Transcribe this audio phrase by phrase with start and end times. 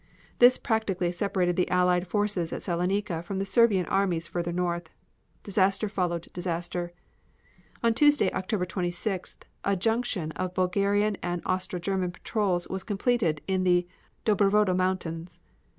[0.39, 4.91] This practically separated the Allied forces at Saloniki from the Serbian armies further north.
[5.43, 6.91] Disaster followed disaster.
[7.83, 13.63] On Tuesday, October 26th, a junction of Bulgarian and Austro German patrols was completed in
[13.63, 13.87] the
[14.25, 15.39] Dobravodo mountains.